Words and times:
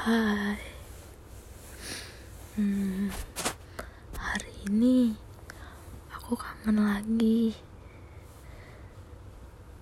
Hai. 0.00 0.56
Hmm, 2.56 3.12
Hari 4.16 4.64
ini 4.64 5.12
Aku 6.08 6.32
kangen 6.40 6.80
lagi. 6.80 7.52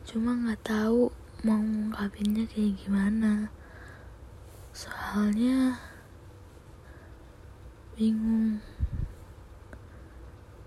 Cuma 0.03 0.35
gak 0.43 0.75
tahu 0.75 1.15
Mau 1.47 1.63
ngungkapinnya 1.63 2.51
kayak 2.51 2.83
gimana. 2.83 3.47
Soalnya 4.75 5.79
Bingung. 7.95 8.59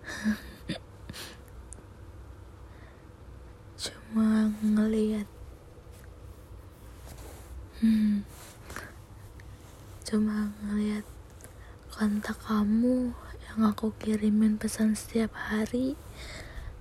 Cuma 3.83 4.47
ngeliat. 4.63 5.27
Hmm 7.83 8.23
cuma 10.11 10.51
ngeliat 10.59 11.07
kontak 11.87 12.35
kamu 12.43 13.15
yang 13.47 13.63
aku 13.63 13.95
kirimin 13.95 14.59
pesan 14.59 14.91
setiap 14.91 15.31
hari 15.31 15.95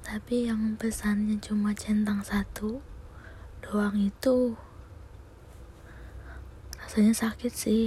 tapi 0.03 0.51
yang 0.51 0.75
pesannya 0.75 1.39
cuma 1.39 1.70
centang 1.70 2.27
satu 2.27 2.83
doang 3.62 3.95
itu 3.95 4.59
rasanya 6.83 7.15
sakit 7.15 7.55
sih. 7.55 7.87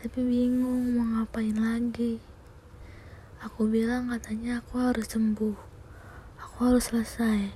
Tapi 0.00 0.16
bingung 0.16 0.96
mau 0.96 1.04
ngapain 1.04 1.60
lagi. 1.60 2.16
Aku 3.44 3.68
bilang 3.68 4.08
katanya 4.08 4.64
aku 4.64 4.80
harus 4.80 5.12
sembuh 5.12 5.60
aku 6.40 6.56
harus 6.72 6.88
selesai. 6.88 7.52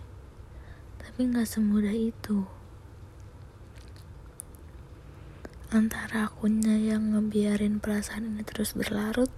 Tapi 1.00 1.20
nggak 1.32 1.48
semudah 1.48 1.96
itu 1.96 2.59
antara 5.70 6.26
akunya 6.26 6.74
yang 6.74 7.14
ngebiarin 7.14 7.78
perasaan 7.78 8.26
ini 8.26 8.42
terus 8.42 8.74
berlarut 8.74 9.30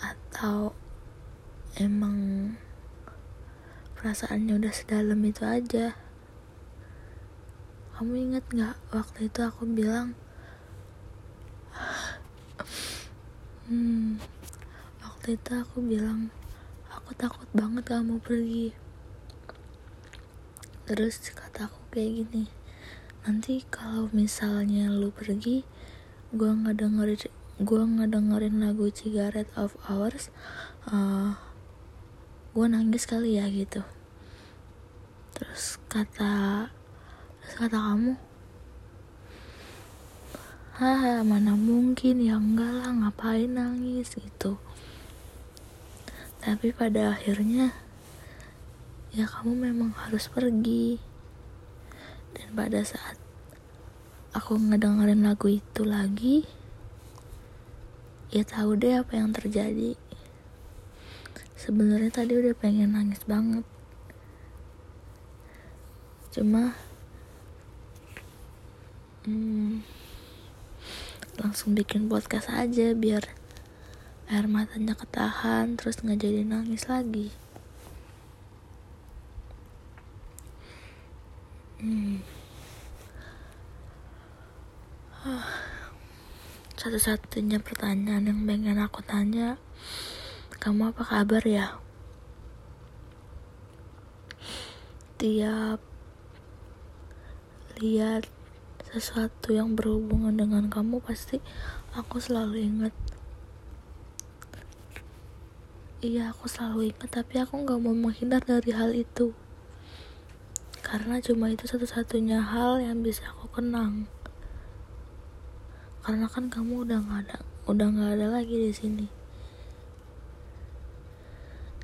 atau 0.00 0.72
emang 1.76 2.16
perasaannya 3.92 4.56
udah 4.56 4.72
sedalam 4.72 5.20
itu 5.20 5.44
aja? 5.44 5.92
Kamu 7.92 8.16
inget 8.16 8.44
gak 8.56 8.80
waktu 8.88 9.28
itu 9.28 9.40
aku 9.44 9.68
bilang 9.68 10.16
hmm 13.68 14.16
waktu 15.04 15.36
itu 15.36 15.52
aku 15.60 15.84
bilang 15.84 16.32
aku 16.88 17.12
takut 17.20 17.48
banget 17.52 17.84
kamu 17.84 18.16
pergi. 18.16 18.72
Terus 20.88 21.20
kataku 21.36 21.84
kayak 21.92 22.24
gini 22.24 22.61
nanti 23.22 23.62
kalau 23.70 24.10
misalnya 24.10 24.90
lu 24.90 25.14
pergi 25.14 25.62
gue 26.34 26.50
nggak 26.50 26.74
dengerin 26.74 27.30
gue 27.62 27.82
dengerin 28.10 28.56
lagu 28.58 28.90
cigarette 28.90 29.52
of 29.54 29.78
hours 29.86 30.34
uh, 30.90 31.38
gue 32.52 32.66
nangis 32.66 33.06
kali 33.06 33.38
ya 33.38 33.46
gitu. 33.46 33.86
Terus 35.38 35.78
kata 35.86 36.68
terus 37.40 37.54
kata 37.56 37.78
kamu 37.78 38.14
Haha, 40.72 41.20
mana 41.22 41.52
mungkin 41.54 42.24
ya 42.24 42.40
enggak 42.40 42.74
lah 42.74 42.90
ngapain 42.90 43.54
nangis 43.54 44.18
gitu. 44.18 44.58
Tapi 46.42 46.74
pada 46.74 47.14
akhirnya 47.14 47.70
ya 49.14 49.28
kamu 49.30 49.68
memang 49.68 49.94
harus 49.94 50.26
pergi 50.26 51.11
pada 52.52 52.84
saat 52.84 53.16
aku 54.36 54.60
ngedengerin 54.60 55.24
lagu 55.24 55.48
itu 55.48 55.88
lagi 55.88 56.44
ya 58.28 58.44
tahu 58.44 58.76
deh 58.76 59.00
apa 59.00 59.16
yang 59.16 59.32
terjadi. 59.32 59.96
Sebenarnya 61.56 62.12
tadi 62.12 62.36
udah 62.36 62.52
pengen 62.52 62.92
nangis 62.92 63.24
banget. 63.24 63.64
Cuma 66.32 66.76
hmm, 69.24 69.80
langsung 71.40 71.72
bikin 71.72 72.12
podcast 72.12 72.52
aja 72.52 72.92
biar 72.92 73.32
air 74.32 74.48
matanya 74.48 74.96
ketahan 74.96 75.76
terus 75.76 76.00
nggak 76.00 76.24
jadi 76.24 76.44
nangis 76.44 76.88
lagi 76.88 77.32
Hmm. 81.82 82.22
Satu-satunya 86.82 87.62
pertanyaan 87.62 88.26
yang 88.26 88.42
pengen 88.42 88.82
aku 88.82 89.06
tanya, 89.06 89.54
kamu 90.58 90.90
apa 90.90 91.06
kabar 91.06 91.38
ya? 91.46 91.78
Tiap 95.14 95.78
lihat 97.78 98.26
sesuatu 98.90 99.54
yang 99.54 99.78
berhubungan 99.78 100.34
dengan 100.34 100.66
kamu 100.66 100.98
pasti 100.98 101.38
aku 101.94 102.18
selalu 102.18 102.66
ingat. 102.66 102.94
Iya, 106.02 106.34
aku 106.34 106.50
selalu 106.50 106.90
ingat, 106.90 107.22
tapi 107.22 107.38
aku 107.38 107.62
gak 107.62 107.78
mau 107.78 107.94
menghindar 107.94 108.42
dari 108.42 108.74
hal 108.74 108.90
itu 108.90 109.30
karena 110.82 111.22
cuma 111.22 111.46
itu 111.46 111.62
satu-satunya 111.70 112.42
hal 112.42 112.82
yang 112.82 113.06
bisa 113.06 113.22
aku 113.30 113.46
kenang 113.54 114.10
karena 116.02 116.26
kan 116.26 116.50
kamu 116.50 116.82
udah 116.82 116.98
nggak 116.98 117.20
ada 117.30 117.38
udah 117.70 117.86
nggak 117.94 118.10
ada 118.18 118.26
lagi 118.26 118.58
di 118.58 118.74
sini. 118.74 119.06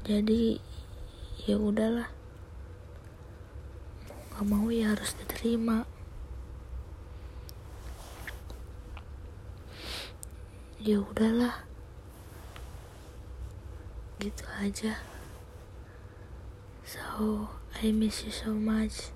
Jadi 0.03 0.59
ya 1.47 1.55
udahlah. 1.55 2.11
Nggak 4.35 4.45
mau 4.51 4.67
ya 4.75 4.91
harus 4.91 5.15
diterima. 5.15 5.87
Ya 10.83 10.99
udahlah. 10.99 11.63
Gitu 14.19 14.43
aja. 14.59 14.99
So 16.83 17.47
I 17.79 17.95
miss 17.95 18.27
you 18.27 18.35
so 18.35 18.51
much. 18.51 19.15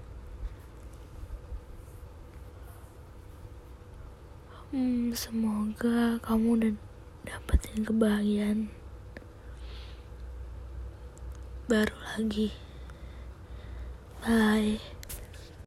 Hmm, 4.72 5.12
semoga 5.12 6.16
kamu 6.24 6.56
udah 6.56 6.72
dapetin 7.28 7.84
kebahagiaan 7.84 8.72
baru 11.68 11.92
lagi. 11.92 12.56
Bye. 14.24 14.80